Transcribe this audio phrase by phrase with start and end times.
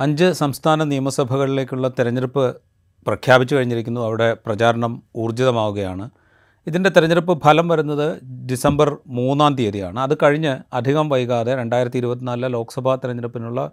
[0.00, 2.56] അഞ്ച് സംസ്ഥാന നിയമസഭകളിലേക്കുള്ള തെരഞ്ഞെടുപ്പ്
[3.06, 4.00] പ്രഖ്യാപിച്ചു കഴിഞ്ഞിരിക്കുന്നു.
[4.00, 6.10] അവിടെ പ്രചാരണം ഊർജിതമാവുകയാണ്.
[6.66, 8.06] ഇതിന്റെ തെരഞ്ഞെടുപ്പ് ഫലം വരുന്നത്
[8.50, 10.00] ഡിസംബർ മൂന്നാം തീയതിയാണ്.
[10.00, 13.70] അത് കഴിഞ്ഞ് അധികം വൈകാതെ രണ്ടായിരത്തി ഇരുപത്തിനാലിലെ ലോക്സഭാ തെരഞ്ഞെടുപ്പിനുള്ള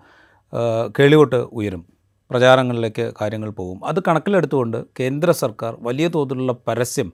[0.99, 1.85] കേളിവോട്ട് ഉയരും.
[2.29, 3.85] പ്രചാരങ്ങളിലേക്ക് കാര്യങ്ങൾ പോകും.
[3.85, 7.09] അത് കണക്കിലെടുത്തുകൊണ്ട് കേന്ദ്ര സർക്കാർ വലിയ തോതിലുള്ള പരസ്യം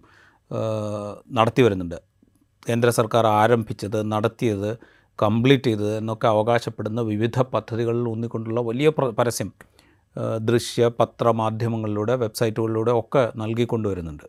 [1.31, 1.95] നടത്തി വരുന്നുണ്ട്
[2.69, 4.77] കേന്ദ്ര സർക്കാർ ആരംഭിച്ചത് നടത്തിയത്
[5.21, 8.89] കംപ്ലീറ്റ് ചെയ്തത് എന്നൊക്കെ അവകാശപ്പെടുന്ന വിവിധ പദ്ധതികളിൽ ഊന്നിക്കൊണ്ടുള്ള വലിയ
[9.19, 9.49] പരസ്യം
[10.39, 14.25] ദൃശ്യ പത്രമാധ്യമങ്ങളിലൂടെ വെബ്സൈറ്റുകളിലൂടെ ഒക്കെ നൽകിക്കൊണ്ടുവരുന്നുണ്ട്.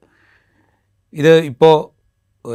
[1.12, 1.74] ഇത് ഇപ്പോൾ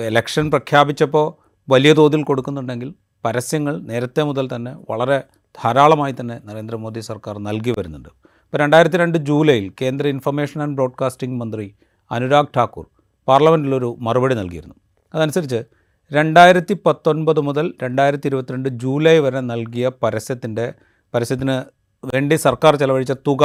[0.08, 1.28] ഇലക്ഷൻ പ്രഖ്യാപിച്ചപ്പോൾ
[1.72, 2.94] വലിയ തോതിൽ കൊടുക്കുന്നുണ്ടെങ്കിൽ
[3.26, 5.24] പരസ്യങ്ങൾ നേരത്തെ മുതൽ തന്നെ വളരെ
[5.64, 8.10] ധാരാളമായി തന്നെ നരേന്ദ്രമോദി സർക്കാർ നൽകി വരുന്നുണ്ട്.
[8.46, 11.66] ഇപ്പോൾ രണ്ടായിരത്തി രണ്ട് ജൂലൈയിൽ കേന്ദ്ര ഇൻഫർമേഷൻ ആൻഡ് ബ്രോഡ്കാസ്റ്റിംഗ് മന്ത്രി
[12.12, 12.86] അനുരാഗ് ഠാക്കൂർ
[13.28, 14.76] പാർലമെന്റിലൊരു മറുപടി നൽകിയിരുന്നു.
[15.14, 15.60] അതനുസരിച്ച്
[16.12, 20.66] രണ്ടായിരത്തി പത്തൊൻപത് മുതൽ രണ്ടായിരത്തി ഇരുപത്തിരണ്ട് ജൂലൈ വരെ നൽകിയ പരസ്യത്തിന്റെ
[21.14, 21.58] പരസ്യത്തിന്
[22.04, 23.44] വേണ്ടി സർക്കാർ ചെലവഴിച്ച തുക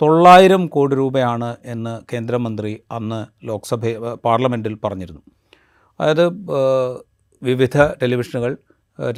[0.00, 3.82] തൊള്ളായിരം കോടി രൂപയാണ് എന്ന് കേന്ദ്രമന്ത്രി അന്ന് ലോക്സഭ
[4.24, 5.22] പാർലമെന്റിൽ പറഞ്ഞിരുന്നു.
[6.00, 6.26] അതായത്
[7.42, 8.52] വിവിധ ടെലിവിഷനുകൾ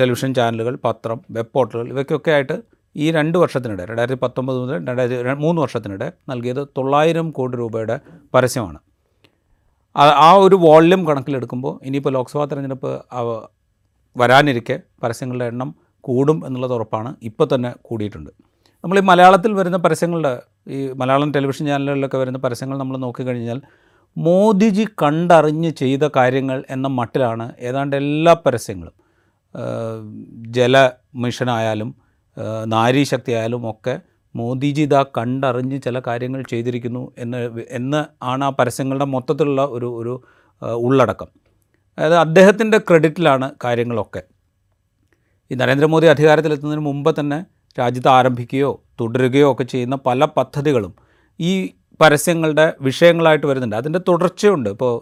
[0.01, 2.57] ടെലിവിഷൻ ചാനലുകൾ പത്രം വെബ് പോർട്ടലുകൾ ഇവയ്ക്കൊക്കെ ആയിട്ട്
[2.97, 7.97] ഈ രണ്ട് വർഷത്തിനിടെ രണ്ടായിരത്തി പത്തൊമ്പത് മുതൽ രണ്ടായിരത്തി മൂന്ന് വർഷത്തിനിടെ നൽകിയത് തൊള്ളായിരം കോടി രൂപയുടെ
[8.35, 8.79] പരസ്യമാണ്.
[9.99, 13.05] ആ- ഒരു വോള്യം കണക്കിലെടുക്കുമ്പോൾ ഇനിയിപ്പോൾ ലോക്സഭാ തെരഞ്ഞെടുപ്പ്
[14.17, 17.17] വരാനിരിക്കെ പരസ്യങ്ങളുടെ എണ്ണം കൂടും എന്നുള്ളത് ഉറപ്പാണ്.
[17.23, 18.31] ഇപ്പോൾ തന്നെ കൂടിയിട്ടുണ്ട്.
[18.85, 23.63] നമ്മൾ ഈ മലയാളത്തിൽ വരുന്ന പരസ്യങ്ങളുടെ ഈ മലയാളം ടെലിവിഷൻ ചാനലുകളിലൊക്കെ വരുന്ന പരസ്യങ്ങൾ നമ്മൾ നോക്കിക്കഴിഞ്ഞാൽ
[24.17, 28.95] മോദിജി കണ്ടറിഞ്ഞ് ചെയ്ത കാര്യങ്ങൾ എന്ന മട്ടിലാണ് ഏതാണ്ട് എല്ലാ പരസ്യങ്ങളും.
[30.51, 31.95] ജല മിഷനായാലും
[32.65, 33.95] നാരീശക്തി ആയാലും ഒക്കെ
[34.35, 37.39] മോദിജി ഇതാ കണ്ടറിഞ്ഞ് ചില കാര്യങ്ങൾ ചെയ്തിരിക്കുന്നു എന്ന്
[37.71, 40.15] എന്ന് ആണ് ആ പരസ്യങ്ങളുടെ മൊത്തത്തിലുള്ള ഒരു ഒരു
[40.77, 41.29] ഉള്ളടക്കം.
[41.99, 44.23] അതായത് അദ്ദേഹത്തിന്റെ ക്രെഡിറ്റിലാണ് കാര്യങ്ങളൊക്കെ.
[45.51, 47.39] ഈ നരേന്ദ്രമോദി അധികാരത്തിലെത്തുന്നതിന് മുമ്പ് തന്നെ
[47.79, 50.95] രാജ്യത്ത് ആരംഭിക്കുകയോ തുടരുകയോ ഒക്കെ ചെയ്യുന്ന പല പദ്ധതികളും
[51.41, 51.53] ഈ
[52.01, 53.77] പരസ്യങ്ങളുടെ വിഷയങ്ങളായിട്ട് വരുന്നുണ്ട്.
[53.77, 54.69] അതിന്റെ തുടർച്ചയുണ്ട്.
[54.71, 54.93] ഇപ്പോൾ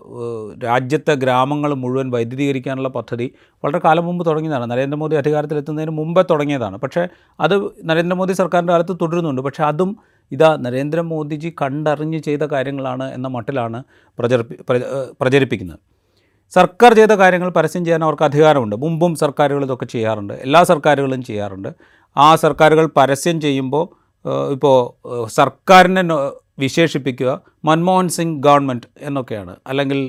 [0.65, 3.27] രാജ്യത്തെ ഗ്രാമങ്ങൾ മുഴുവൻ വൈദ്യുതീകരിക്കാനുള്ള പദ്ധതി
[3.65, 4.71] വളരെ കാലം മുമ്പ് തുടങ്ങിയതാണ്.
[4.71, 6.77] നരേന്ദ്രമോദി അധികാരത്തിലെത്തുന്നതിന് മുമ്പേ തുടങ്ങിയതാണ്.
[6.77, 7.09] പക്ഷേ
[7.41, 7.55] അത്
[7.85, 9.43] നരേന്ദ്രമോദി സർക്കാരിന്റെ കാലത്ത് തുടരുന്നുണ്ട്.
[9.43, 9.97] പക്ഷേ അതും
[10.33, 13.83] ഇതാ നരേന്ദ്രമോദിജി കണ്ടറിഞ്ഞ് ചെയ്ത കാര്യങ്ങളാണ് എന്ന മട്ടിലാണ്
[14.19, 14.55] പ്രചരിപ്പി
[15.21, 15.79] പ്രചരിപ്പിക്കുന്നത്.
[16.55, 18.77] സർക്കാർ ചെയ്ത കാര്യങ്ങൾ പരസ്യം ചെയ്യാൻ അവർക്ക് അധികാരമുണ്ട്.
[18.77, 20.35] മുമ്പും സർക്കാരുകൾ ഇതൊക്കെ ചെയ്യാറുണ്ട്.
[20.35, 21.71] എല്ലാ സർക്കാരുകളും ചെയ്യാറുണ്ട്.
[22.17, 23.85] ആ സർക്കാരുകൾ പരസ്യം ചെയ്യുമ്പോൾ
[24.53, 24.77] ഇപ്പോൾ
[25.27, 26.03] സർക്കാരിനെ
[26.59, 27.31] വിശേഷിപ്പിക്കുക.
[27.69, 29.55] മൻമോഹൻ സിംഗ് ഗവൺമെന്റ് എന്നൊക്കെയാണ്.
[29.67, 30.01] അല്ലെങ്കിൽ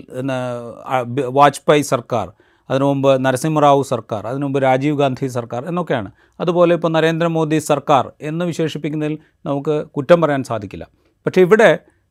[1.39, 2.27] വാജ്പേയി സർക്കാർ
[2.69, 6.09] അതിനു മുമ്പ് നരസിംഹറാവു സർക്കാർ അതിനു മുമ്പ് രാജീവ് ഗാന്ധി സർക്കാർ എന്നൊക്കെയാണ്.
[6.39, 10.87] അതുപോലെ ഇപ്പോൾ നരേന്ദ്രമോദി സർക്കാർ എന്ന് വിശേഷിപ്പിക്കുന്നതിൽ നമുക്ക് കുറ്റം പറയാൻ സാധിക്കില്ല.
[11.25, 11.69] പക്ഷേ ഇവിടെ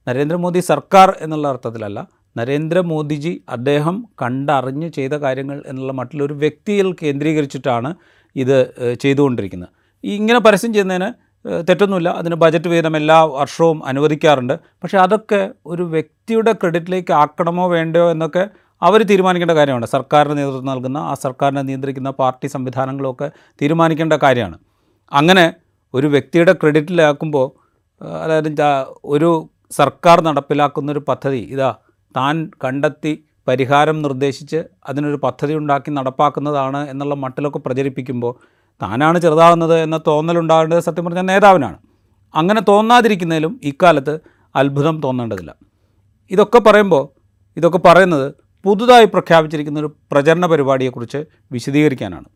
[0.09, 1.99] നരേന്ദ്രമോദി സർക്കാർ എന്നുള്ള അർത്ഥത്തിലല്ല.
[2.39, 7.91] നരേന്ദ്രമോദിജി അദ്ദേഹം കണ്ടറിഞ്ഞ് ചെയ്ത കാര്യങ്ങൾ എന്നുള്ള മട്ടിലൊരു വ്യക്തിയിൽ കേന്ദ്രീകരിച്ചിട്ടാണ്
[8.37, 8.57] ഇത്
[9.03, 9.71] ചെയ്തുകൊണ്ടിരിക്കുന്നത്.
[10.05, 11.09] ഇങ്ങനെ പരസ്യം ചെയ്യുന്നതിന്
[11.69, 12.09] തെറ്റൊന്നുമില്ല.
[12.09, 14.53] അതിന് ബജറ്റ് വീതം എല്ലാ വർഷവും അനുവദിക്കാറുണ്ട്.
[14.83, 18.49] പക്ഷേ അതൊക്കെ ഒരു വ്യക്തിയുടെ ക്രെഡിറ്റിലേക്ക് ആക്കണമോ വേണ്ടയോ എന്നൊക്കെ
[18.83, 19.87] അവർ തീരുമാനിക്കേണ്ട കാര്യമാണ്.
[19.87, 23.31] സർക്കാരിന് നേതൃത്വം നൽകുന്ന ആ സർക്കാരിനെ നിയന്ത്രിക്കുന്ന പാർട്ടി സംവിധാനങ്ങളൊക്കെ
[23.63, 24.59] തീരുമാനിക്കേണ്ട കാര്യമാണ്.
[25.13, 25.53] അങ്ങനെ
[25.95, 27.67] ഒരു വ്യക്തിയുടെ ക്രെഡിറ്റിലാക്കുമ്പോൾ
[28.03, 28.63] അതായത്
[29.05, 31.75] ഒരു സർക്കാർ നടപ്പിലാക്കുന്നൊരു പദ്ധതി ഇതാ
[32.17, 38.37] താൻ കണ്ടെത്തി പരിഹാരം നിർദ്ദേശിച്ച് അതിനൊരു പദ്ധതി ഉണ്ടാക്കി നടപ്പാക്കുന്നതാണ് എന്നുള്ള മട്ടിലൊക്കെ പ്രചരിപ്പിക്കുമ്പോൾ
[38.83, 41.79] താനാണ് ചെറുതാകുന്നത് എന്ന തോന്നലുണ്ടാകേണ്ടത് സത്യം പറഞ്ഞാൽ നേതാവിനാണ്.
[42.35, 44.21] അങ്ങനെ തോന്നാതിരിക്കുന്നതിലും ഇക്കാലത്ത്
[44.55, 45.55] അത്ഭുതം തോന്നേണ്ടതില്ല.
[46.31, 47.09] ഇതൊക്കെ പറയുമ്പോൾ
[47.57, 48.35] ഇതൊക്കെ പറയുന്നത്
[48.65, 52.29] പുതുതായി പ്രഖ്യാപിച്ചിരിക്കുന്ന ഒരു പ്രചരണ പരിപാടിയെക്കുറിച്ച് വിശദീകരിക്കാനാണ്.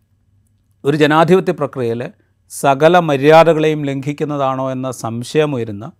[0.84, 2.10] ഒരു ജനാധിപത്യ പ്രക്രിയയിലെ
[2.52, 5.92] സകല മര്യാദകളെയും ലംഘിക്കുന്നതാണോ എന്ന സംശയമുയരുന്ന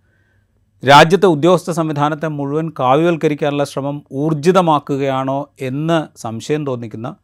[0.85, 7.17] രാജ്യത്തെ ഉദ്യോഗസ്ഥ സംവിധാനത്തെ മുഴുവൻ കാവ്യവൽക്കരിക്കാനുള്ള ശ്രമം ഊർജിതമാക്കുകയാണോ എന്ന് സംശയം തോന്നിക്കുന്ന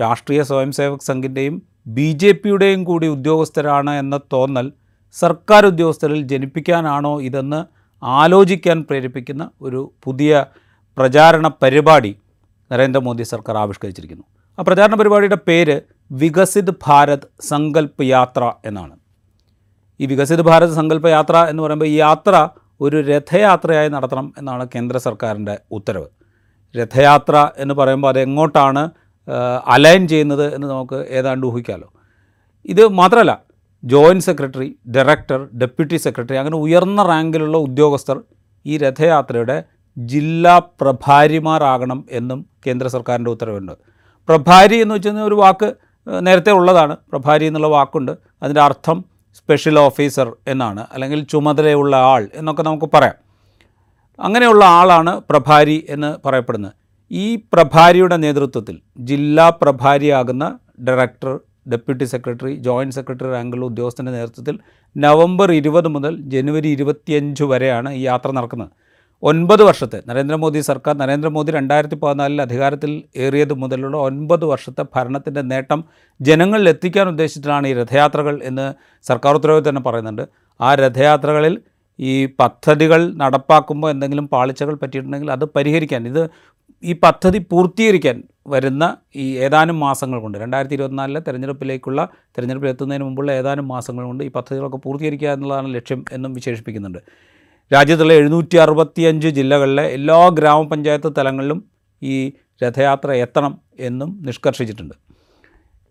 [0.00, 4.72] രാഷ്ട്രീയ സ്വയംസേവക് സംഘിന്റെയും ബി ജെ പിയുടെയും കൂടി ഉദ്യോഗസ്ഥരാണ് എന്ന തോന്നൽ
[5.16, 7.60] സർക്കാർ ഉദ്യോഗസ്ഥരിൽ ജനിപ്പിക്കാനാണോ ഇതെന്ന്
[8.02, 10.44] ആലോചിക്കാൻ പ്രേരിപ്പിക്കുന്ന ഒരു പുതിയ
[10.96, 12.12] പ്രചാരണ പരിപാടി
[12.70, 14.24] നരേന്ദ്രമോദി സർക്കാർ ആവിഷ്കരിച്ചിരിക്കുന്നു.
[14.58, 15.76] ആ പ്രചാരണ പരിപാടിയുടെ പേര്
[16.10, 18.94] വികസിത് ഭാരത് സങ്കല്പ് യാത്ര എന്നാണ്.
[20.00, 22.48] ഈ വികസിത് ഭാരത് സങ്കല്പ യാത്ര എന്ന് പറയുമ്പോൾ ഈ യാത്ര
[22.80, 26.08] ഒരു രഥയാത്രയായി നടത്തണം എന്നാണ് കേന്ദ്ര സർക്കാരിന്റെ ഉത്തരവ്.
[26.74, 28.82] രഥയാത്ര എന്ന് പറയുമ്പോൾ അത് എങ്ങോട്ടാണ്
[29.66, 31.92] അലൈൻ ചെയ്യുന്നത് എന്ന് നമുക്ക് ഏതാണ്ട് ഊഹിക്കാമല്ലോ
[32.64, 33.42] ഇത് മാത്രമല്ല
[33.84, 38.20] joint secretary director deputy secretary അങ്ങനെ ഉയർന്ന റാങ്കിലുള്ള ഉദ്യോഗസ്ഥർ
[38.66, 39.64] ഈ രഥയാത്രയുടെ
[39.98, 43.72] ജില്ലാ പ്രഭാരിമാരാകണം എന്നും കേന്ദ്ര സർക്കാരിന്റെ ഉത്തരവുണ്ട്.
[44.28, 45.74] പ്രഭാരി എന്ന് വെച്ചാൽ ഒരു വാക്ക്
[46.20, 46.96] നേരത്തെ ഉള്ളതാണ്.
[47.12, 48.12] പ്രഭാരി എന്നുള്ള വാക്കുണ്ട്.
[48.42, 50.86] അതിന്റെ അർത്ഥം സ്പെഷ്യൽ ഓഫീസർ എന്നാണ്.
[50.92, 53.14] അല്ലെങ്കിൽ ചുമതലയുള്ള ആൾ എന്നൊക്കെ നമുക്ക് പറയാം.
[54.20, 56.74] അങ്ങനെയുള്ള ആളാണ് പ്രഭാരി എന്ന് പറയപ്പെടുന്നത്.
[57.10, 58.76] ഈ പ്രഭാരിയുടെ നേതൃത്വത്തിൽ
[59.08, 60.44] ജില്ലാ പ്രഭാരിയാകുന്ന
[60.86, 61.34] director
[61.72, 64.56] deputy secretary joint secretary റാങ്കിലുള്ള ഉദ്യോഗസ്ഥന്റെ നേതൃത്വത്തിൽ
[64.96, 68.70] നവംബർ ഇരുപത് മുതൽ ജനുവരി ഇരുപത്തിയഞ്ച് വരെയാണ് ഈ യാത്ര നടക്കുന്നത്.
[69.22, 72.90] ഒൻപത് വർഷത്തെ നരേന്ദ്രമോദി സർക്കാർ നരേന്ദ്രമോദി രണ്ടായിരത്തി പതിനാലിൽ അധികാരത്തിൽ
[73.24, 75.80] ഏറിയത് മുതലുള്ള ഒൻപത് വർഷത്തെ ഭരണത്തിന്റെ നേട്ടം
[76.20, 78.66] ജനങ്ങളിൽ എത്തിക്കാൻ ഉദ്ദേശിച്ചിട്ടാണ് ഈ രഥയാത്രകൾ എന്ന്
[79.06, 80.24] സർക്കാർ ഉത്തരവിൽ തന്നെ പറയുന്നുണ്ട്.
[80.60, 81.56] ആ രഥയാത്രകളിൽ
[81.98, 86.22] ഈ പദ്ധതികൾ നടപ്പാക്കുമ്പോൾ എന്തെങ്കിലും പാളിച്ചകൾ പറ്റിയിട്ടുണ്ടെങ്കിൽ അത് പരിഹരിക്കാൻ ഇത്
[86.82, 88.16] ഈ പദ്ധതി പൂർത്തീകരിക്കാൻ
[88.48, 88.84] വരുന്ന
[89.14, 92.00] ഈ ഏതാനും മാസങ്ങൾ കൊണ്ട് രണ്ടായിരത്തി ഇരുപത്തിനാലിലെ തെരഞ്ഞെടുപ്പിലേക്കുള്ള
[92.36, 97.00] തെരഞ്ഞെടുപ്പിൽ എത്തുന്നതിന് മുമ്പുള്ള ഏതാനും മാസങ്ങൾ കൊണ്ട് ഈ പദ്ധതികളൊക്കെ പൂർത്തീകരിക്കുക എന്നുള്ളതാണ് ലക്ഷ്യം എന്നും വിശേഷിപ്പിക്കുന്നുണ്ട്.
[97.70, 101.60] രാജ്യത്തുള്ള എഴുന്നൂറ്റി അറുപത്തിയഞ്ച് ജില്ലകളിലെ എല്ലാ ഗ്രാമപഞ്ചായത്ത് തലങ്ങളിലും
[102.02, 102.16] ഈ
[102.62, 104.94] രഥയാത്ര എത്തണം എന്നും നിഷ്കർഷിച്ചിട്ടുണ്ട്.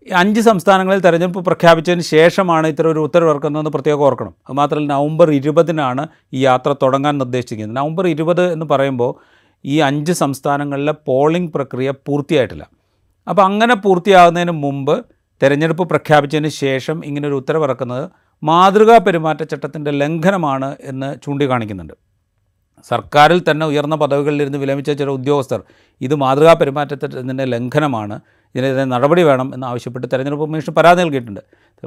[0.08, 4.34] അഞ്ച് സംസ്ഥാനങ്ങളിൽ തെരഞ്ഞെടുപ്പ് പ്രഖ്യാപിച്ചതിന് ശേഷമാണ് ഇത്തരം ഒരു ഉത്തരവ് ഇറക്കുന്നതെന്ന് പ്രത്യേകം ഓർക്കണം.
[4.48, 6.04] അതുമാത്രമല്ല നവംബർ ഇരുപതിനാണ്
[6.34, 7.78] ഈ യാത്ര തുടങ്ങാൻ നിർദ്ദേശിച്ചിരിക്കുന്നത്.
[7.82, 9.12] നവംബർ ഇരുപത് എന്ന് പറയുമ്പോൾ
[9.66, 12.66] ഈ അഞ്ച് സംസ്ഥാനങ്ങളിലെ പോളിംഗ് പ്രക്രിയ പൂർത്തിയായിട്ടില്ല.
[13.28, 14.96] അപ്പോൾ അങ്ങനെ പൂർത്തിയാകുന്നതിന് മുമ്പ്
[15.42, 18.04] തെരഞ്ഞെടുപ്പ് പ്രഖ്യാപിച്ചതിന് ശേഷം ഇങ്ങനൊരു ഒരു ഉത്തരവ് ഇറക്കുന്നത്
[18.44, 21.96] മാതൃകാ പെരുമാറ്റച്ചട്ടത്തിന്റെ ലംഘനമാണ് എന്ന് ചൂണ്ടിക്കാണിക്കുന്നുണ്ട്.
[22.90, 25.62] സർക്കാരിൽ തന്നെ ഉയർന്ന പദവികളിലിരുന്ന് വിലമിച്ച ചില ഉദ്യോഗസ്ഥർ
[26.02, 28.16] ഇത് മാതൃകാ പെരുമാറ്റത്തിന്റെ ലംഘനമാണ്
[28.56, 31.42] ഇതിനെതിരെ നടപടി വേണം എന്നാവശ്യപ്പെട്ട് തെരഞ്ഞെടുപ്പ് കമ്മീഷൻ പരാതി നൽകിയിട്ടുണ്ട്.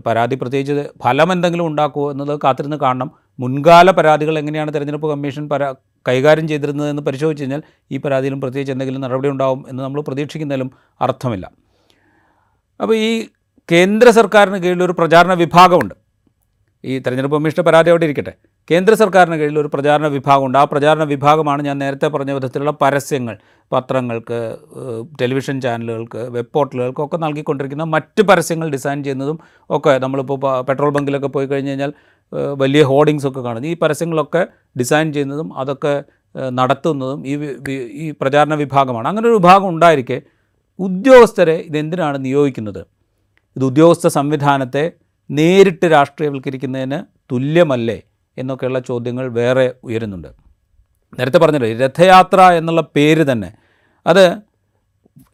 [0.07, 3.11] പരാതി പ്രത്യേകിച്ച് ഫലം എന്തെങ്കിലും ഉണ്ടാക്കുമോ എന്നത് കാത്തിരുന്ന് കാണണം.
[3.39, 5.69] മുൻകാല പരാതികൾ എങ്ങനെയാണ് തെരഞ്ഞെടുപ്പ് കമ്മീഷൻ പരാ
[6.09, 11.51] കൈകാര്യം ചെയ്തിരുന്നതെന്ന് പരിശോധിച്ച് കഴിഞ്ഞാൽ ഈ പരാതിയിലും പ്രത്യേകിച്ച് എന്തെങ്കിലും നടപടി ഉണ്ടാവും എന്ന് നമ്മൾ പ്രതീക്ഷിക്കുന്നതിലും അർത്ഥമില്ല.
[12.81, 13.27] അപ്പോൾ ഈ
[13.73, 15.95] കേന്ദ്ര സർക്കാരിന് കീഴിലൊരു പ്രചാരണ വിഭാഗമുണ്ട്.
[16.85, 18.33] ഈ തെരഞ്ഞെടുപ്പ് കമ്മീഷന്റെ പരാതി അവിടെ ഇരിക്കട്ടെ.
[18.71, 20.59] കേന്ദ്ര സർക്കാരിന് കീഴിൽ ഒരു പ്രചാരണ വിഭാഗമുണ്ട്.
[20.59, 23.39] ആ പ്രചാരണ വിഭാഗമാണ് ഞാൻ നേരത്തെ പറഞ്ഞ വിധത്തിലുള്ള പരസ്യങ്ങൾ
[23.73, 24.57] പത്രങ്ങൾക്ക്
[25.21, 29.39] ടെലിവിഷൻ ചാനലുകൾക്ക് വെബ് പോർട്ടലുകൾക്ക് ഒക്കെ നൽകിക്കൊണ്ടിരിക്കുന്ന മറ്റ് പരസ്യങ്ങൾ ഡിസൈൻ ചെയ്യുന്നതും
[29.71, 31.93] ഒക്കെ നമ്മളിപ്പോൾ പെട്രോൾ ബങ്കിലൊക്കെ പോയി കഴിഞ്ഞ് കഴിഞ്ഞാൽ
[32.33, 33.69] വലിയ ഹോർഡിങ്സ് ഒക്കെ കാണുന്നു.
[33.69, 34.47] ഈ പരസ്യങ്ങളൊക്കെ
[34.79, 36.05] ഡിസൈൻ ചെയ്യുന്നതും അതൊക്കെ
[36.51, 37.35] നടത്തുന്നതും ഈ
[38.03, 39.09] ഈ പ്രചാരണ വിഭാഗമാണ്.
[39.09, 40.23] അങ്ങനെ ഒരു വിഭാഗം ഉണ്ടായിരിക്കെ
[40.79, 42.83] ഉദ്യോഗസ്ഥരെ ഇതെന്തിനാണ് നിയോഗിക്കുന്നത്?
[43.57, 44.93] ഇത് ഉദ്യോഗസ്ഥ സംവിധാനത്തെ
[45.31, 46.99] നേരിട്ട് രാഷ്ട്രീയവൽക്കരിക്കുന്നതിന്
[47.33, 48.03] തുല്യമല്ലേ
[48.37, 50.29] എന്നൊക്കെയുള്ള ചോദ്യങ്ങൾ വേറെ ഉയരുന്നുണ്ട്.
[51.19, 53.51] നേരത്തെ പറഞ്ഞല്ലോ രഥയാത്ര എന്നുള്ള പേര് തന്നെ.
[54.07, 54.25] അത്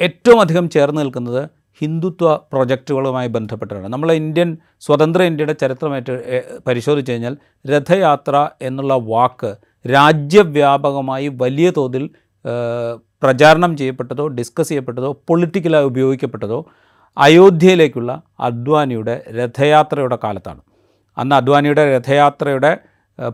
[0.01, 1.43] ഏറ്റവും അധികം ചേർന്ന് നിൽക്കുന്നത്
[1.81, 3.89] ഹിന്ദുത്വ പ്രൊജക്റ്റുകളുമായി ബന്ധപ്പെട്ടാണ്.
[3.89, 6.15] നമ്മൾ ഇന്ത്യൻ സ്വതന്ത്ര ഇന്ത്യയുടെ ചരിത്രമായിട്ട്
[6.67, 7.37] പരിശോധിച്ച് കഴിഞ്ഞാൽ
[7.71, 9.57] രഥയാത്ര എന്നുള്ള വാക്ക്
[9.91, 12.11] രാജ്യവ്യാപകമായി വലിയ തോതിൽ
[13.23, 16.67] പ്രചാരണം ചെയ്യപ്പെട്ടതോ ഡിസ്കസ് ചെയ്യപ്പെട്ടതോ പൊളിറ്റിക്കലായി ഉപയോഗിക്കപ്പെട്ടതോ
[17.19, 20.61] അയോധ്യയിലേക്കുള്ള അദ്വാനിയുടെ രഥയാത്രയുടെ കാലത്താണ്.
[21.19, 22.79] അന്ന് അദ്വാനിയുടെ രഥയാത്രയുടെ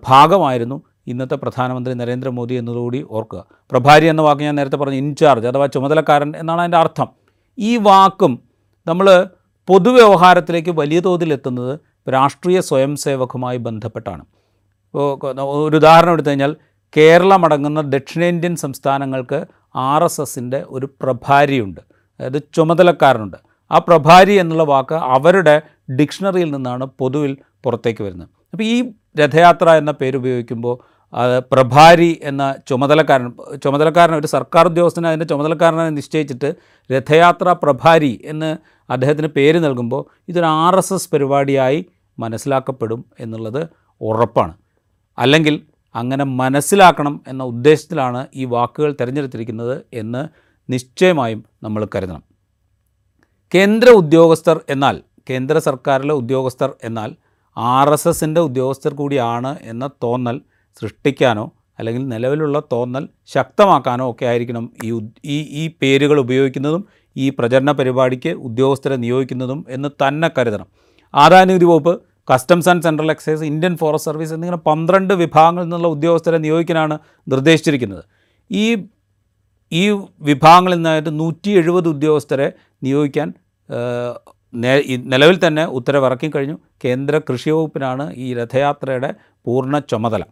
[0.08, 3.46] ഭാഗമായിരുന്നു ഇന്നത്തെ പ്രധാനമന്ത്രി നരേന്ദ്രമോദി എന്നതുകൂടി ഓർക്കുക.
[3.70, 7.19] പ്രഭാരി എന്ന വാക്ക് ഞാൻ നേരത്തെ പറഞ്ഞു ഇൻചാർജ് അഥവാ ചുമതലക്കാരൻ എന്നാണ് അതിന്റെ അർത്ഥം.
[7.60, 8.42] ഈ വാക്കും
[8.86, 9.28] നമ്മൾ
[9.68, 11.80] പൊതുവ്യവഹാരത്തിലേക്ക് വലിയ തോതിൽ എത്തുന്നത്
[12.10, 14.24] രാഷ്ട്രീയ സ്വയം സേവകവുമായി ബന്ധപ്പെട്ടാണ്
[15.64, 16.56] ഒരു ഉദാഹരണം എടുത്തു കഴിഞ്ഞാൽ
[16.96, 19.46] കേരളമടങ്ങുന്ന ദക്ഷിണേന്ത്യൻ സംസ്ഥാനങ്ങൾക്ക്
[19.76, 21.80] ആർ എസ് എസിന്റെ ഒരു പ്രഭാരിയുണ്ട്.
[22.20, 23.36] അതായത് ചുമതലക്കാരനുണ്ട്.
[23.70, 25.62] ആ പ്രഭാരി എന്നുള്ള വാക്ക് അവരുടെ
[25.92, 28.28] ഡിക്ഷണറിയിൽ നിന്നാണ് പൊതുവിൽ പുറത്തേക്ക് വരുന്നത്.
[28.52, 30.99] അപ്പോൾ ഈ രഥയാത്ര എന്ന പേര് ഉപയോഗിക്കുമ്പോൾ
[31.52, 33.30] പ്രഭാരി എന്ന ചുമതലക്കാരൻ
[33.64, 36.54] ചുമതലക്കാരൻ ഒരു സർക്കാർ ഉദ്യോഗസ്ഥനെ അതിന്റെ ചുമതലക്കാരനെ നിശ്ചയിച്ചിട്ട്
[36.90, 38.50] രഥയാത്ര പ്രഭാരി എന്ന്
[38.90, 41.80] അദ്ദേഹത്തിന് പേര് നൽകുമ്പോൾ ഇതൊരു ആർ എസ് എസ് പരിപാടിയായി
[42.18, 43.68] മനസ്സിലാക്കപ്പെടും എന്നുള്ളത്
[44.00, 44.54] ഉറപ്പാണ്.
[45.18, 45.60] അല്ലെങ്കിൽ
[45.94, 50.22] അങ്ങനെ മനസ്സിലാക്കണം എന്ന ഉദ്ദേശത്തിലാണ് ഈ വാക്കുകൾ തിരഞ്ഞെടുത്തിരിക്കുന്നത് എന്ന്
[50.68, 52.22] നിശ്ചയമായും നമ്മൾ കരുതണം.
[53.54, 54.96] കേന്ദ്ര ഉദ്യോഗസ്ഥർ എന്നാൽ
[55.30, 57.10] കേന്ദ്ര സർക്കാരിലെ ഉദ്യോഗസ്ഥർ എന്നാൽ
[57.56, 60.40] ആർ എസ് എസിന്റെ ഉദ്യോഗസ്ഥർ കൂടിയാണ് എന്ന തോന്നൽ
[60.78, 64.90] സൃഷ്ടിക്കാനോ അല്ലെങ്കിൽ നിലവിലുള്ള തോന്നൽ ശക്തമാക്കാനോ ഒക്കെ ആയിരിക്കണം ഈ
[65.24, 66.84] ഈ ഈ പേരുകൾ ഉപയോഗിക്കുന്നതും
[67.16, 70.66] ഈ പ്രചരണ പരിപാടിക്ക് ഉദ്യോഗസ്ഥരെ നിയോഗിക്കുന്നതും എന്ന് തന്നെ കരുതണം.
[71.14, 72.00] ആദായനികുതി വകുപ്പ്
[72.32, 76.98] customs and central excise Indian forest service എന്നിങ്ങനെ പന്ത്രണ്ട് വിഭാഗങ്ങളിൽ നിന്നുള്ള ഉദ്യോഗസ്ഥരെ നിയോഗിക്കാനാണ്
[77.28, 78.04] നിർദ്ദേശിച്ചിരിക്കുന്നത്.
[78.50, 78.76] ഈ
[79.72, 79.82] ഈ
[80.20, 83.34] വിഭാഗങ്ങളിൽ നിന്നായിട്ട് നൂറ്റി എഴുപത് ഉദ്യോഗസ്ഥരെ നിയോഗിക്കാൻ
[85.12, 89.14] നിലവിൽ തന്നെ ഉത്തരവിറക്കി കഴിഞ്ഞു കേന്ദ്ര കൃഷി വകുപ്പിനാണ് ഈ രഥയാത്രയുടെ
[89.46, 90.22] പൂർണ ചുമതല.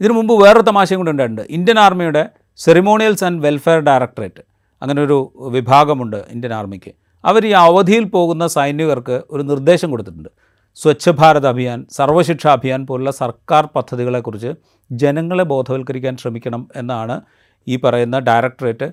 [0.00, 1.42] ഇതിനു മുമ്പ് വേറൊരു തമാശയും കൂടെ ഉണ്ടായിട്ടുണ്ട്.
[1.50, 2.22] ഇന്ത്യൻ ആർമിയുടെ
[2.56, 4.42] സെറിമോണിയൽസ് ആൻഡ് വെൽഫെയർ ഡയറക്ടറേറ്റ്
[4.82, 5.18] അങ്ങനെ ഒരു
[5.56, 6.92] വിഭാഗമുണ്ട് ഇന്ത്യൻ ആർമിക്ക്.
[7.24, 10.28] അവർ ഈ അവധിയിൽ പോകുന്ന സൈനികർക്ക് ഒരു നിർദ്ദേശം കൊടുത്തിട്ടുണ്ട്.
[10.76, 14.52] സ്വച്ഛ് ഭാരത് അഭിയാൻ സർവശിക്ഷ അഭിയാൻ പോലുള്ള സർക്കാർ പദ്ധതികളെക്കുറിച്ച്
[14.92, 17.20] ജനങ്ങളെ ബോധവൽക്കരിക്കാൻ ശ്രമിക്കണം എന്നാണ്
[17.66, 18.92] ഈ പറയുന്ന ഡയറക്ടറേറ്റ്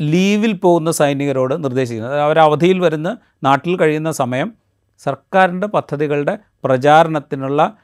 [0.00, 2.20] ലീവിൽ പോകുന്ന സൈനികരോട് നിർദ്ദേശിക്കുന്നത്.
[2.20, 4.52] അവർ അവധിയിൽ വരുന്ന നാട്ടിൽ കഴിയുന്ന സമയം
[4.98, 7.76] സർക്കാരിന്റെ പദ്ധതികളുടെ പ്രചാരണത്തിനുള്ള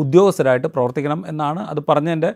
[0.00, 2.30] ഉദ്യോഗസ്ഥരായിട്ട് പ്രവർത്തിക്കണം എന്നാണ് അത് പറഞ്ഞതിന്റെ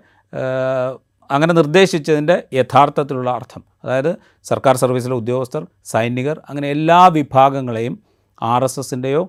[1.30, 3.62] അങ്ങനെ നിർദ്ദേശിച്ചതിന്റെ യഥാർത്ഥത്തിലുള്ള അർത്ഥം.
[3.84, 7.98] അതായത് സർക്കാർ സർവീസിലെ ഉദ്യോഗസ്ഥർ സൈനികർ അങ്ങനെ എല്ലാ വിഭാഗങ്ങളെയും
[8.42, 9.22] ആർ എസ് എസിന്റെയോ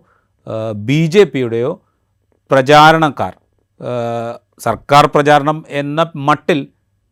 [0.75, 1.81] ബി ജെ പിയുടെയോ
[2.51, 3.33] പ്രചാരണക്കാർ
[4.59, 6.67] സർക്കാർ പ്രചാരണം എന്ന മട്ടിൽ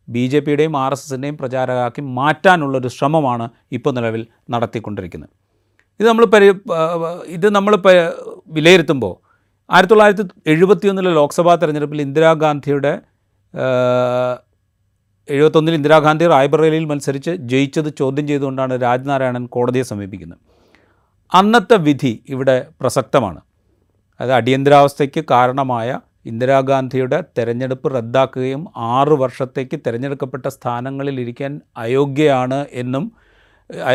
[0.08, 5.30] ബി ജെ പിയുടെയും ആർ എസ് എസിന്റെയും പ്രചാരകാക്കി മാറ്റാനുള്ളൊരു ശ്രമമാണ് ഇപ്പോൾ നിലവിൽ നടത്തിക്കൊണ്ടിരിക്കുന്നത്.
[6.00, 6.48] ഇത് നമ്മൾ പരി
[7.26, 7.74] ഇത് നമ്മൾ
[8.46, 9.25] വിലയിരുത്തുമ്പോൾ
[9.70, 12.92] ആയിരത്തി തൊള്ളായിരത്തി എഴുപത്തിയൊന്നിലെ ലോക്സഭാ തെരഞ്ഞെടുപ്പിൽ ഇന്ദിരാഗാന്ധിയുടെ
[15.28, 20.38] എഴുപത്തൊന്നിൽ ഇന്ദിരാഗാന്ധി റായ്ബറേലിയിൽ മത്സരിച്ച് ജയിച്ചത് ചോദ്യം ചെയ്തുകൊണ്ടാണ് രാജ്നാരായണൻ കോടതിയെ സമീപിക്കുന്നത്.
[21.34, 23.40] അന്നത്തെ വിധി ഇവിടെ പ്രസക്തമാണ്.
[24.20, 33.12] അത് അടിയന്തരാവസ്ഥയ്ക്ക് കാരണമായ ഇന്ദിരാഗാന്ധിയുടെ തെരഞ്ഞെടുപ്പ് റദ്ദാക്കുകയും ആറ് വർഷത്തേക്ക് തിരഞ്ഞെടുക്കപ്പെട്ട സ്ഥാനങ്ങളിൽ ഇരിക്കാൻ അയോഗ്യയാണ് എന്നും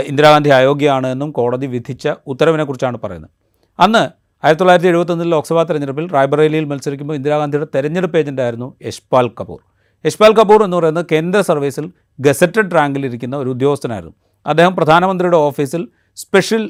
[0.07, 3.31] ഇന്ദിരാഗാന്ധി അയോഗ്യയാണ് എന്നും കോടതി വിധിച്ച ഉത്തരവിനെക്കുറിച്ചാണ് പറയുന്നത്.
[3.79, 9.59] അന്ന് ആയിരത്തി തൊള്ളായിരത്തി എഴുപത്തൊന്നിൽ ലോക്സഭാ തെരഞ്ഞെടുപ്പിൽ റായ്ബറേലിയിൽ മത്സരിക്കുമ്പോൾ ഇന്ദിരാഗാന്ധിയുടെ തെരഞ്ഞെടുപ്പ് ഏജന്റായിരുന്നു യശ്പാൽ കപൂർ.
[10.05, 11.85] യശ്പാൽ കപൂർ എന്ന് പറയുന്നത് കേന്ദ്ര സർവീസിൽ
[12.19, 14.15] ഗസറ്റഡ് റാങ്കിൽ ഇരിക്കുന്ന ഒരു ഉദ്യോഗസ്ഥനായിരുന്നു.
[14.45, 15.83] അദ്ദേഹം പ്രധാനമന്ത്രിയുടെ ഓഫീസിൽ
[16.23, 16.63] special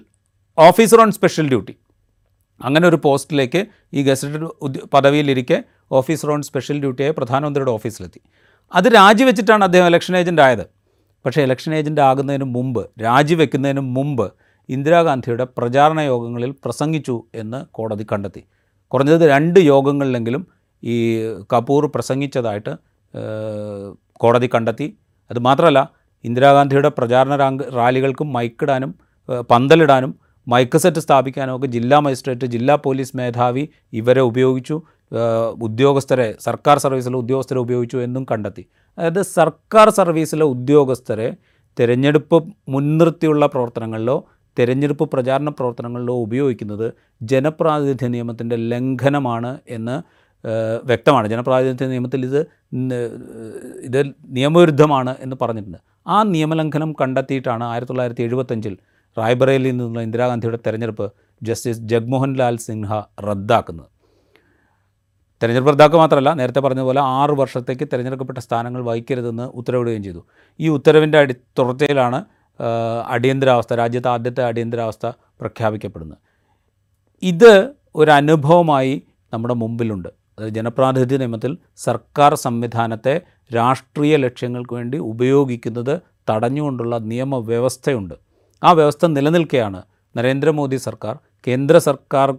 [0.57, 1.75] officer on special duty.
[2.61, 3.61] അങ്ങനെ ഒരു പോസ്റ്റിലേക്ക്
[3.93, 4.49] ഈ ഗസറ്റഡ്
[4.93, 5.63] പദവിയിലിരിക്കെ
[5.99, 8.21] ഓഫീസർ ഓൺ സ്പെഷ്യൽ ഡ്യൂട്ടിയായി പ്രധാനമന്ത്രിയുടെ ഓഫീസിലെത്തി.
[8.73, 10.65] അത് രാജിവെച്ചിട്ടാണ് അദ്ദേഹം ഇലക്ഷൻ ഏജന്റ് ആയത്
[11.25, 14.27] പക്ഷേ ഇലക്ഷൻ ഏജന്റ് ആകുന്നതിന് മുമ്പ് രാജിവെക്കുന്നതിന് മുമ്പ്
[14.69, 18.43] ഇന്ദിരാഗാന്ധിയുടെ പ്രചാരണ യോഗങ്ങളിൽ പ്രസംഗിച്ചു എന്ന് കോടതി കണ്ടെത്തി.
[18.87, 20.47] കുറഞ്ഞത് രണ്ട് യോഗങ്ങളിലെങ്കിലും
[20.83, 20.95] ഈ
[21.53, 22.73] കപൂർ പ്രസംഗിച്ചതായിട്ട്
[24.13, 24.97] കോടതി കണ്ടെത്തി.
[25.31, 27.35] അതുമാത്രമല്ല ഇന്ദിരാഗാന്ധിയുടെ പ്രചാരണ
[27.75, 28.95] റാലികൾക്കും മൈക്കിടാനും
[29.49, 30.11] പന്തലിടാനും
[30.47, 34.81] മൈക്ക് സെറ്റ് സ്ഥാപിക്കാനും ഒക്കെ ജില്ലാ മജിസ്ട്രേറ്റ് ജില്ലാ പോലീസ് മേധാവി ഇവരെ ഉപയോഗിച്ചു.
[35.61, 38.67] ഉദ്യോഗസ്ഥരെ സർക്കാർ സർവീസിലെ ഉദ്യോഗസ്ഥരെ ഉപയോഗിച്ചു എന്നും കണ്ടെത്തി.
[38.97, 41.33] അതായത് സർക്കാർ സർവീസിലെ ഉദ്യോഗസ്ഥരെ
[41.79, 42.37] തിരഞ്ഞെടുപ്പ്
[42.69, 44.25] മുൻനിർത്തിയുള്ള പ്രവർത്തനങ്ങളിലോ
[44.59, 46.87] തിരഞ്ഞെടുപ്പ് പ്രചാരണ പ്രവർത്തനങ്ങളിലോ ഉപയോഗിക്കുന്നത്
[47.31, 49.95] ജനപ്രാതിനിധ്യ നിയമത്തിന്റെ ലംഘനമാണ് എന്ന്
[50.89, 51.27] വ്യക്തമാണ്.
[51.27, 52.39] ജനപ്രാതിനിധ്യ നിയമത്തിൽ ഇത്
[53.87, 53.99] ഇത്
[54.37, 55.79] നിയമവിരുദ്ധമാണ് എന്ന് പറഞ്ഞിട്ടുണ്ട്.
[56.07, 58.75] ആ നിയമലംഘനം കണ്ടെത്തിയിട്ടാണ് ആയിരത്തി തൊള്ളായിരത്തി എഴുപത്തഞ്ചിൽ
[59.17, 61.07] റായ്ബറേലിയിൽ നിന്നുള്ള ഇന്ദിരാഗാന്ധിയുടെ തെരഞ്ഞെടുപ്പ്
[61.43, 62.91] ജസ്റ്റിസ് ജഗ്മോഹൻ ലാൽ സിൻഹ
[63.27, 63.89] റദ്ദാക്കുന്നത്.
[65.41, 70.21] തെരഞ്ഞെടുപ്പ് റദ്ദാക്കുക മാത്രമല്ല നേരത്തെ പറഞ്ഞതുപോലെ ആറ് വർഷത്തേക്ക് തിരഞ്ഞെടുക്കപ്പെട്ട സ്ഥാനങ്ങൾ വഹിക്കരുതെന്ന് ഉത്തരവിടുകയും ചെയ്തു.
[70.59, 72.19] ഈ ഉത്തരവിന്റെ അടി തുടർച്ചയിലാണ്
[73.07, 76.17] അടിയന്തരാവസ്ഥ രാജ്യത്തെ ആദ്യത്തെ അടിയന്തരാവസ്ഥ പ്രഖ്യാപിക്കപ്പെടുന്നത്.
[77.23, 79.03] ഇത് ഒരനുഭവമായി
[79.33, 80.09] നമ്മുടെ മുമ്പിലുണ്ട്.
[80.09, 83.21] അതായത് ജനപ്രാതിനിധ്യ നിയമത്തിൽ സർക്കാർ സംവിധാനത്തെ
[83.55, 88.13] രാഷ്ട്രീയ ലക്ഷ്യങ്ങൾക്ക് വേണ്ടി ഉപയോഗിക്കുന്നത് തടഞ്ഞുകൊണ്ടുള്ള നിയമവ്യവസ്ഥയുണ്ട്.
[88.63, 89.83] ആ വ്യവസ്ഥ നിലനിൽക്കെയാണ്
[90.17, 92.35] നരേന്ദ്രമോദി സർക്കാർ കേന്ദ്ര സർക്കാർ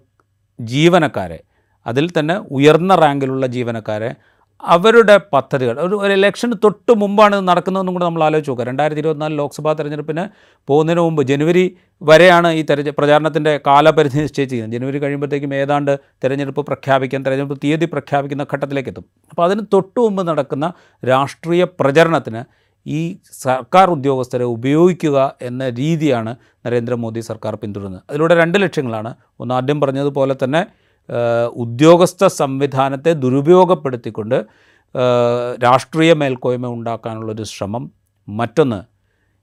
[0.60, 1.42] ജീവനക്കാരെ
[1.86, 4.14] അതിൽ തന്നെ ഉയർന്ന റാങ്കിലുള്ള ജീവനക്കാരെ
[4.62, 5.76] അവരുടെ പദ്ധതികൾ.
[5.80, 8.66] ഒരു ഒരു ഇലക്ഷന് തൊട്ട് മുമ്പാണ് ഇത് നടക്കുന്നതെന്നും കൂടെ നമ്മൾ ആലോചിച്ച് നോക്കുക.
[8.66, 10.24] രണ്ടായിരത്തി ഇരുപത്തിനാല് ലോക്സഭാ തെരഞ്ഞെടുപ്പിന്
[10.68, 11.64] പോകുന്നതിന് മുമ്പ് ജനുവരി
[12.02, 14.74] വരെയാണ് ഈ തെരഞ്ഞ പ്രചാരണത്തിന്റെ കാലപരിധി നിശ്ചയിച്ചിരിക്കുന്നത്.
[14.76, 15.92] ജനുവരി കഴിയുമ്പോഴത്തേക്കും ഏതാണ്ട്
[16.24, 22.42] തെരഞ്ഞെടുപ്പ് പ്രഖ്യാപിക്കാൻ തെരഞ്ഞെടുപ്പ് തീയതി പ്രഖ്യാപിക്കുന്ന ഘട്ടത്തിലേക്ക് എത്തും അപ്പോൾ അതിന് തൊട്ട് മുമ്പ് നടക്കുന്ന രാഷ്ട്രീയ പ്രചരണത്തിന്
[22.86, 23.00] ഈ
[23.42, 28.02] സർക്കാർ ഉദ്യോഗസ്ഥരെ ഉപയോഗിക്കുക എന്ന രീതിയാണ് നരേന്ദ്രമോദി സർക്കാർ പിന്തുടരുന്നത്.
[28.10, 29.14] അതിലൂടെ രണ്ട് ലക്ഷ്യങ്ങളാണ്.
[29.40, 30.62] ഒന്ന് ആദ്യം പറഞ്ഞതുപോലെ തന്നെ
[31.54, 34.46] ഉദ്യോഗസ്ഥ സംവിധാനത്തെ ദുരുപയോഗപ്പെടുത്തിക്കൊണ്ട്
[35.64, 37.92] രാഷ്ട്രീയ മേൽക്കോയ്മ ഉണ്ടാക്കാനുള്ളൊരു ശ്രമം.
[38.28, 38.80] മറ്റൊന്ന്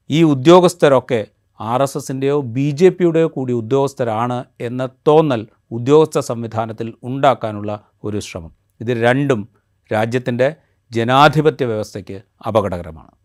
[0.09, 1.27] ഈ ഉദ്യോഗസ്ഥരൊക്കെ
[1.59, 7.71] ആർ എസ് എസിന്റെയോ ബി ജെ പിയുടെയോ കൂടി ഉദ്യോഗസ്ഥരാണ് എന്ന തോന്നൽ ഉദ്യോഗസ്ഥ സംവിധാനത്തിൽ ഉണ്ടാക്കാനുള്ള
[8.03, 8.51] ഒരു ശ്രമം.
[8.81, 9.49] ഇത് രണ്ടും
[9.93, 10.55] രാജ്യത്തിന്റെ
[10.91, 13.18] ജനാധിപത്യ വ്യവസ്ഥയ്ക്ക് അപകടകരമാണ്.